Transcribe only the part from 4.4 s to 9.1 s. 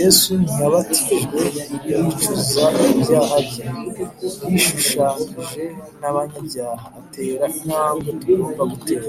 Yishushanyije n’abanyabyaha, atera intambwe tugomba gutera